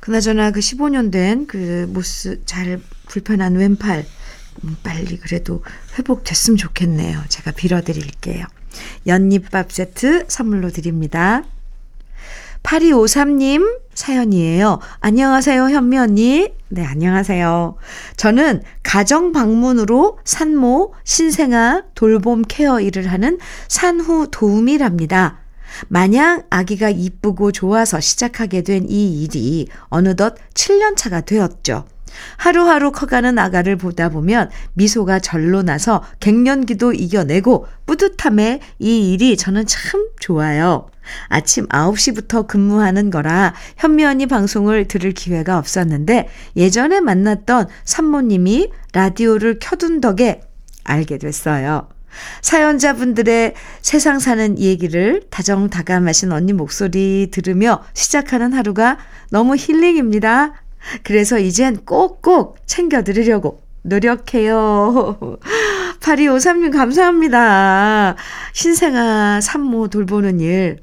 그나저나 0.00 0.50
그 0.50 0.60
15년 0.60 1.10
된 1.10 1.46
그 1.46 1.86
모습, 1.88 2.42
잘 2.46 2.80
불편한 3.08 3.54
왼팔, 3.54 4.04
음, 4.64 4.76
빨리 4.82 5.16
그래도 5.18 5.64
회복됐으면 5.98 6.58
좋겠네요. 6.58 7.22
제가 7.28 7.52
빌어드릴게요. 7.52 8.44
연잎밥 9.06 9.72
세트 9.72 10.26
선물로 10.28 10.70
드립니다. 10.70 11.44
8253님 12.62 13.80
사연이에요. 13.94 14.78
안녕하세요, 15.00 15.64
현미 15.68 15.98
언니. 15.98 16.48
네, 16.68 16.84
안녕하세요. 16.86 17.76
저는 18.16 18.62
가정 18.82 19.32
방문으로 19.32 20.18
산모, 20.24 20.94
신생아, 21.04 21.82
돌봄 21.94 22.42
케어 22.42 22.80
일을 22.80 23.10
하는 23.10 23.38
산후 23.68 24.28
도우미랍니다. 24.30 25.38
마냥 25.88 26.44
아기가 26.50 26.90
이쁘고 26.90 27.50
좋아서 27.52 27.98
시작하게 28.00 28.62
된 28.62 28.86
이 28.88 29.22
일이 29.22 29.68
어느덧 29.88 30.36
7년 30.54 30.96
차가 30.96 31.20
되었죠. 31.22 31.84
하루하루 32.36 32.92
커가는 32.92 33.38
아가를 33.38 33.76
보다 33.76 34.08
보면 34.08 34.50
미소가 34.74 35.18
절로 35.20 35.62
나서 35.62 36.02
갱년기도 36.20 36.92
이겨내고 36.92 37.66
뿌듯함에 37.86 38.60
이 38.78 39.12
일이 39.12 39.36
저는 39.36 39.66
참 39.66 40.08
좋아요. 40.20 40.88
아침 41.28 41.66
9시부터 41.68 42.46
근무하는 42.46 43.10
거라 43.10 43.54
현미 43.76 44.04
언니 44.04 44.26
방송을 44.26 44.86
들을 44.86 45.12
기회가 45.12 45.58
없었는데 45.58 46.28
예전에 46.56 47.00
만났던 47.00 47.68
산모님이 47.84 48.70
라디오를 48.92 49.58
켜둔 49.60 50.00
덕에 50.00 50.42
알게 50.84 51.18
됐어요. 51.18 51.88
사연자분들의 52.42 53.54
세상 53.80 54.18
사는 54.18 54.58
얘기를 54.58 55.22
다정다감하신 55.30 56.32
언니 56.32 56.52
목소리 56.52 57.28
들으며 57.30 57.82
시작하는 57.94 58.52
하루가 58.52 58.98
너무 59.30 59.56
힐링입니다. 59.56 60.61
그래서 61.02 61.38
이젠 61.38 61.84
꼭꼭 61.84 62.58
챙겨드리려고 62.66 63.62
노력해요. 63.82 65.38
8253님 66.00 66.72
감사합니다. 66.72 68.16
신생아 68.52 69.40
산모 69.40 69.88
돌보는 69.88 70.40
일. 70.40 70.80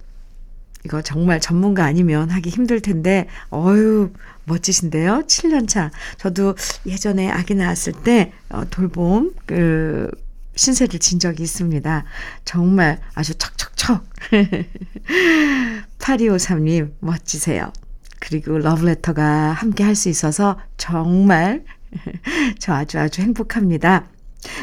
이거 0.85 1.01
정말 1.01 1.41
전문가 1.41 1.83
아니면 1.83 2.29
하기 2.29 2.49
힘들 2.49 2.79
텐데, 2.79 3.27
어유 3.51 4.11
멋지신데요? 4.45 5.23
7년 5.27 5.67
차. 5.67 5.91
저도 6.17 6.55
예전에 6.85 7.29
아기 7.29 7.53
낳았을 7.53 7.93
때, 8.03 8.31
어, 8.49 8.63
돌봄, 8.69 9.33
그, 9.45 10.09
신세를 10.55 10.99
진 10.99 11.19
적이 11.19 11.43
있습니다. 11.43 12.05
정말 12.45 12.99
아주 13.13 13.35
척척척. 13.35 14.03
8253님, 15.99 16.91
멋지세요. 16.99 17.71
그리고 18.19 18.57
러브레터가 18.57 19.51
함께 19.51 19.83
할 19.83 19.95
수 19.95 20.09
있어서 20.09 20.59
정말 20.77 21.63
저 22.59 22.73
아주 22.73 22.99
아주 22.99 23.21
행복합니다. 23.21 24.07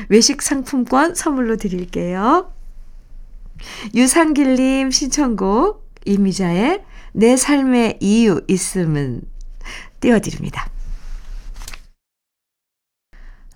외식 0.09 0.43
상품권 0.43 1.15
선물로 1.15 1.57
드릴게요. 1.57 2.53
유상길님 3.95 4.91
신청곡 4.91 5.91
이미자의 6.05 6.85
내 7.13 7.37
삶의 7.37 7.99
이유 8.01 8.43
있음은 8.49 9.23
띄워드립니다. 10.01 10.69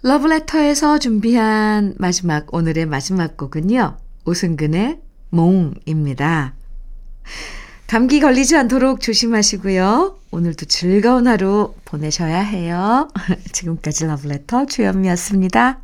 러브레터에서 0.02 0.98
준비한 0.98 1.94
마지막 1.98 2.52
오늘의 2.54 2.86
마지막 2.86 3.36
곡은요. 3.36 3.98
오승근의 4.24 5.00
몽입니다. 5.30 6.54
감기 7.90 8.20
걸리지 8.20 8.56
않도록 8.56 9.00
조심하시고요. 9.00 10.16
오늘도 10.30 10.66
즐거운 10.66 11.26
하루 11.26 11.74
보내셔야 11.84 12.38
해요. 12.38 13.08
지금까지 13.50 14.06
러브레터 14.06 14.66
주현미였습니다. 14.66 15.80